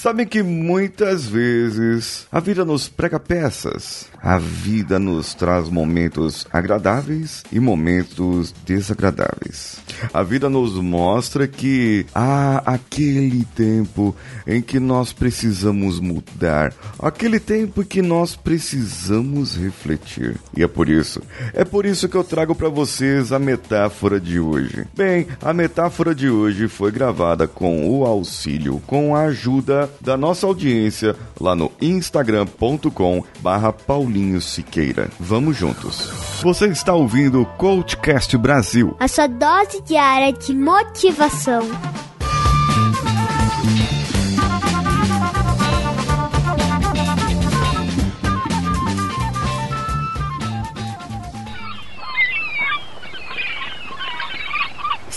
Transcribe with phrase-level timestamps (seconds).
[0.00, 4.08] Sabem que muitas vezes a vida nos prega peças.
[4.22, 9.76] A vida nos traz momentos agradáveis e momentos desagradáveis.
[10.12, 14.16] A vida nos mostra que há aquele tempo
[14.46, 20.36] em que nós precisamos mudar, aquele tempo que nós precisamos refletir.
[20.56, 21.20] E é por isso,
[21.52, 24.86] é por isso que eu trago para vocês a metáfora de hoje.
[24.96, 30.46] Bem, a metáfora de hoje foi gravada com o auxílio, com a ajuda da nossa
[30.46, 35.08] audiência lá no instagram.com barra Paulinho Siqueira.
[35.18, 36.10] Vamos juntos.
[36.42, 38.96] Você está ouvindo o Coachcast Brasil.
[38.98, 41.62] A sua dose diária de motivação.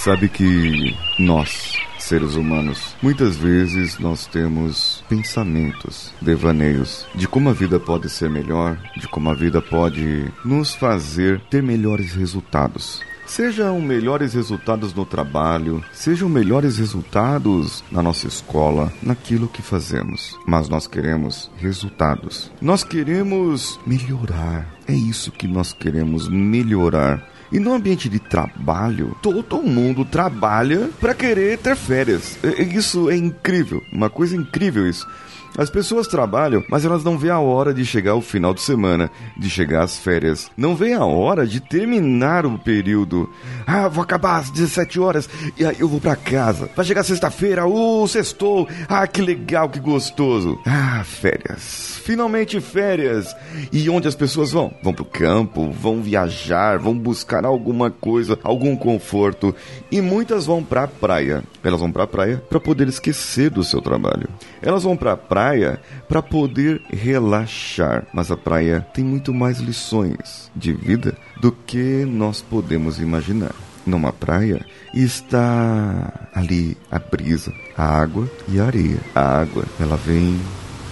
[0.04, 1.73] Sabe que nós,
[2.04, 8.78] seres humanos, muitas vezes nós temos pensamentos, devaneios de como a vida pode ser melhor,
[8.98, 13.02] de como a vida pode nos fazer ter melhores resultados.
[13.26, 20.38] Sejam melhores resultados no trabalho, sejam melhores resultados na nossa escola, naquilo que fazemos.
[20.46, 22.52] Mas nós queremos resultados.
[22.62, 24.76] Nós queremos melhorar.
[24.88, 27.33] É isso que nós queremos melhorar.
[27.54, 32.36] E no ambiente de trabalho, todo mundo trabalha para querer ter férias.
[32.58, 35.08] Isso é incrível, uma coisa incrível isso.
[35.56, 39.12] As pessoas trabalham, mas elas não veem a hora de chegar o final de semana,
[39.38, 40.50] de chegar às férias.
[40.58, 43.30] Não veem a hora de terminar o período.
[43.68, 46.70] Ah, vou acabar às 17 horas e aí eu vou para casa.
[46.76, 48.68] Vai chegar sexta-feira, uh, sextou.
[48.90, 50.60] Ah, que legal, que gostoso.
[50.66, 52.02] Ah, férias.
[52.04, 53.36] Finalmente férias.
[53.72, 54.74] E onde as pessoas vão?
[54.82, 59.56] Vão pro campo, vão viajar, vão buscar alguma coisa, algum conforto.
[59.92, 61.44] E muitas vão pra praia.
[61.64, 64.28] Elas vão pra praia para poder esquecer do seu trabalho.
[64.62, 68.06] Elas vão pra praia praia para poder relaxar.
[68.14, 73.54] Mas a praia tem muito mais lições de vida do que nós podemos imaginar.
[73.86, 79.00] Numa praia está ali a brisa, a água e a areia.
[79.14, 80.40] A água, ela vem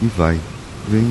[0.01, 0.37] e vai,
[0.89, 1.07] vem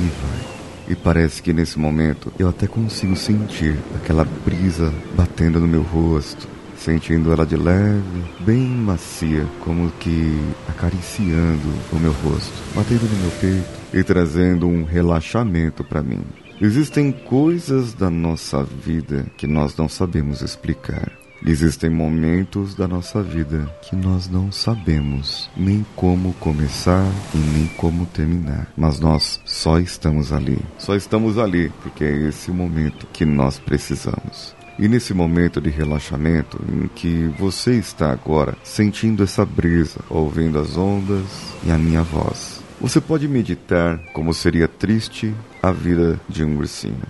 [0.00, 0.52] e vai.
[0.88, 6.48] E parece que nesse momento eu até consigo sentir aquela brisa batendo no meu rosto,
[6.82, 10.36] sentindo ela de leve, bem macia, como que
[10.68, 16.22] acariciando o meu rosto, batendo no meu peito e trazendo um relaxamento para mim.
[16.60, 21.10] Existem coisas da nossa vida que nós não sabemos explicar.
[21.44, 27.04] Existem momentos da nossa vida que nós não sabemos nem como começar
[27.34, 30.58] e nem como terminar, mas nós só estamos ali.
[30.78, 34.54] Só estamos ali porque é esse momento que nós precisamos.
[34.78, 40.76] E nesse momento de relaxamento em que você está agora sentindo essa brisa, ouvindo as
[40.76, 41.26] ondas
[41.64, 47.02] e a minha voz, você pode meditar como seria triste a vida de um ursinho.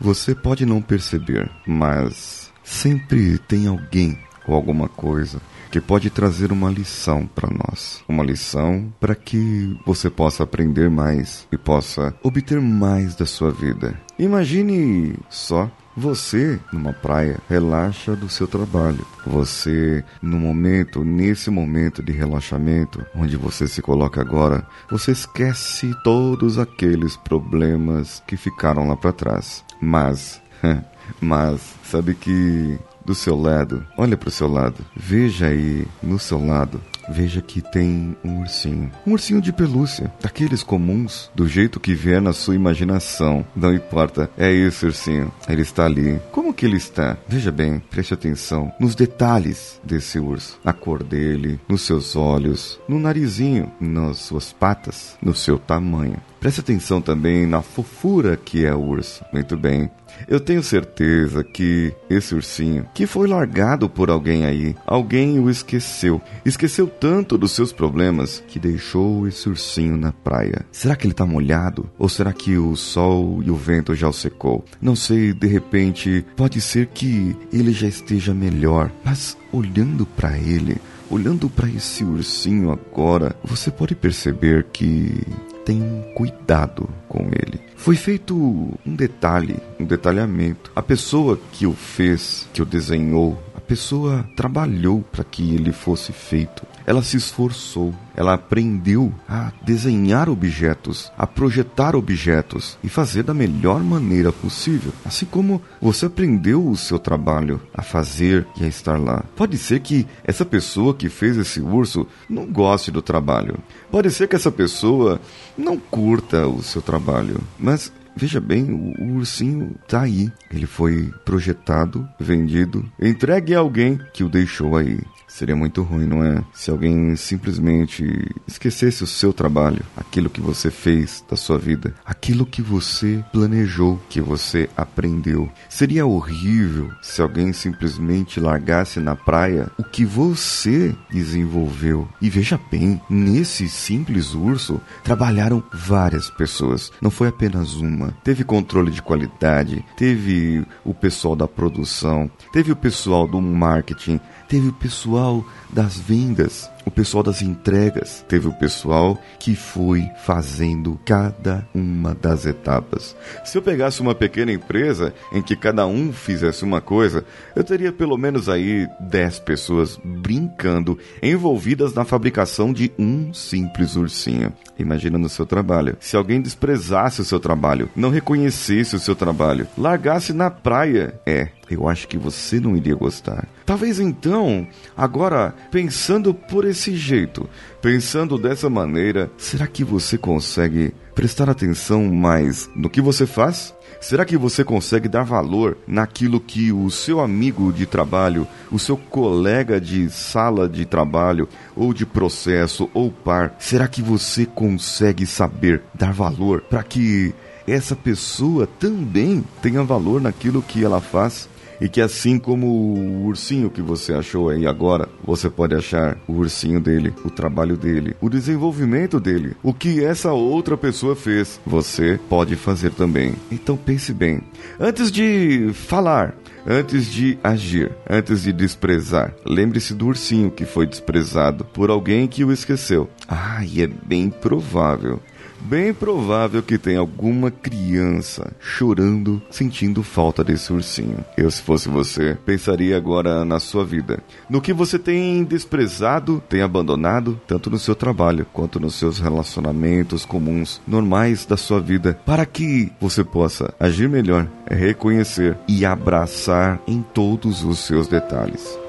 [0.00, 5.40] Você pode não perceber, mas sempre tem alguém ou alguma coisa
[5.70, 8.02] que pode trazer uma lição para nós.
[8.08, 13.98] Uma lição para que você possa aprender mais e possa obter mais da sua vida.
[14.18, 19.06] Imagine só você, numa praia, relaxa do seu trabalho.
[19.26, 26.58] Você, no momento, nesse momento de relaxamento, onde você se coloca agora, você esquece todos
[26.58, 29.64] aqueles problemas que ficaram lá para trás.
[29.80, 30.42] Mas,
[31.20, 36.44] mas, sabe que do seu lado, olha para o seu lado, veja aí no seu
[36.44, 38.90] lado veja que tem um ursinho.
[39.06, 43.44] Um ursinho de pelúcia, daqueles comuns, do jeito que vier na sua imaginação.
[43.54, 45.32] Não importa, é esse ursinho.
[45.48, 46.20] Ele está ali.
[46.32, 47.16] Como que ele está?
[47.28, 50.58] Veja bem, preste atenção nos detalhes desse urso.
[50.64, 56.16] A cor dele, nos seus olhos, no narizinho, nas suas patas, no seu tamanho.
[56.46, 59.24] Preste atenção também na fofura que é o urso.
[59.32, 59.90] Muito bem.
[60.28, 66.22] Eu tenho certeza que esse ursinho, que foi largado por alguém aí, alguém o esqueceu.
[66.44, 70.64] Esqueceu tanto dos seus problemas que deixou esse ursinho na praia.
[70.70, 71.90] Será que ele tá molhado?
[71.98, 74.64] Ou será que o sol e o vento já o secou?
[74.80, 80.76] Não sei, de repente, pode ser que ele já esteja melhor, mas olhando para ele,
[81.10, 85.22] olhando para esse ursinho agora, você pode perceber que
[85.64, 85.82] tem
[86.14, 87.60] cuidado com ele.
[87.74, 90.70] Foi feito um detalhe, um detalhamento.
[90.74, 93.36] A pessoa que o fez, que o desenhou,
[93.66, 96.64] pessoa trabalhou para que ele fosse feito.
[96.86, 103.82] Ela se esforçou, ela aprendeu a desenhar objetos, a projetar objetos e fazer da melhor
[103.82, 104.92] maneira possível.
[105.04, 109.24] Assim como você aprendeu o seu trabalho a fazer e a estar lá.
[109.34, 113.58] Pode ser que essa pessoa que fez esse urso não goste do trabalho.
[113.90, 115.20] Pode ser que essa pessoa
[115.58, 120.32] não curta o seu trabalho, mas Veja bem, o, ursinho tá aí.
[120.50, 124.98] Ele foi projetado, vendido, entregue a alguém que o deixou aí.
[125.28, 126.42] Seria muito ruim, não é?
[126.54, 128.04] Se alguém simplesmente
[128.46, 134.00] esquecesse o seu trabalho, aquilo que você fez da sua vida, aquilo que você planejou,
[134.08, 135.50] que você aprendeu.
[135.68, 142.08] Seria horrível se alguém simplesmente largasse na praia o que você desenvolveu.
[142.22, 148.05] E veja bem, nesse simples urso trabalharam várias pessoas, não foi apenas uma.
[148.24, 154.68] Teve controle de qualidade, teve o pessoal da produção, teve o pessoal do marketing, teve
[154.68, 161.66] o pessoal das vendas, o pessoal das entregas, teve o pessoal que foi fazendo cada
[161.74, 163.16] uma das etapas.
[163.44, 167.92] Se eu pegasse uma pequena empresa em que cada um fizesse uma coisa, eu teria
[167.92, 174.52] pelo menos aí 10 pessoas brincando, envolvidas na fabricação de um simples ursinho.
[174.78, 175.96] Imagina no seu trabalho.
[176.00, 181.48] Se alguém desprezasse o seu trabalho, não reconhecesse o seu trabalho, largasse na praia, é,
[181.70, 183.48] eu acho que você não iria gostar.
[183.64, 184.66] Talvez então,
[184.96, 187.48] agora, pensando por esse jeito,
[187.82, 193.74] pensando dessa maneira, será que você consegue prestar atenção mais no que você faz?
[194.00, 198.96] Será que você consegue dar valor naquilo que o seu amigo de trabalho, o seu
[198.96, 205.82] colega de sala de trabalho, ou de processo, ou par, será que você consegue saber
[205.94, 207.34] dar valor para que
[207.66, 211.48] essa pessoa também tenha valor naquilo que ela faz?
[211.80, 216.34] E que assim como o ursinho que você achou aí agora, você pode achar o
[216.34, 222.18] ursinho dele, o trabalho dele, o desenvolvimento dele, o que essa outra pessoa fez, você
[222.28, 223.34] pode fazer também.
[223.50, 224.40] Então pense bem.
[224.80, 226.34] Antes de falar,
[226.66, 229.34] antes de agir, antes de desprezar.
[229.44, 233.08] Lembre-se do ursinho que foi desprezado por alguém que o esqueceu.
[233.28, 235.20] Ah, e é bem provável
[235.66, 241.24] bem provável que tenha alguma criança chorando, sentindo falta desse ursinho.
[241.36, 244.22] Eu, se fosse você, pensaria agora na sua vida.
[244.48, 250.24] No que você tem desprezado, tem abandonado, tanto no seu trabalho quanto nos seus relacionamentos
[250.24, 257.02] comuns, normais da sua vida, para que você possa agir melhor, reconhecer e abraçar em
[257.02, 258.85] todos os seus detalhes.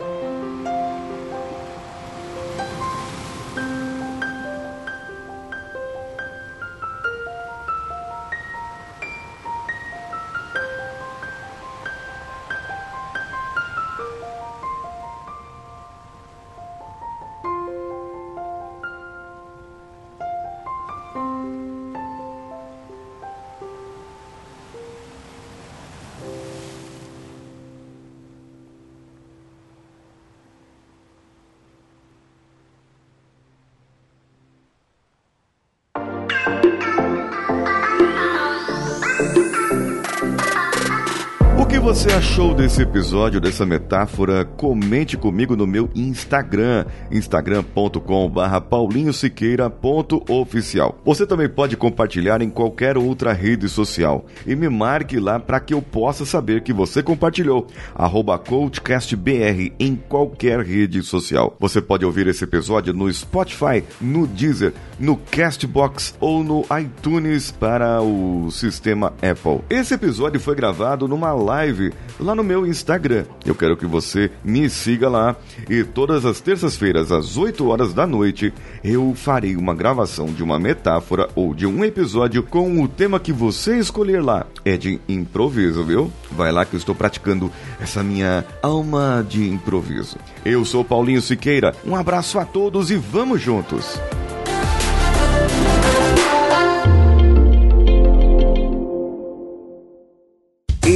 [41.88, 44.44] Você achou desse episódio, dessa metáfora?
[44.44, 51.00] Comente comigo no meu Instagram, instagram.com.br paulinhosiqueira.oficial.
[51.06, 55.74] Você também pode compartilhar em qualquer outra rede social e me marque lá para que
[55.74, 57.68] eu possa saber que você compartilhou.
[57.96, 61.56] Arroba CoachCastBR em qualquer rede social.
[61.58, 68.02] Você pode ouvir esse episódio no Spotify, no Deezer, no Castbox ou no iTunes para
[68.02, 69.62] o sistema Apple.
[69.70, 73.26] Esse episódio foi gravado numa live live lá no meu Instagram.
[73.46, 75.36] Eu quero que você me siga lá
[75.70, 78.54] e todas as terças-feiras às 8 horas da noite
[78.84, 83.32] eu farei uma gravação de uma metáfora ou de um episódio com o tema que
[83.32, 84.46] você escolher lá.
[84.66, 86.12] É de improviso, viu?
[86.32, 90.18] Vai lá que eu estou praticando essa minha alma de improviso.
[90.44, 91.76] Eu sou Paulinho Siqueira.
[91.86, 94.00] Um abraço a todos e vamos juntos.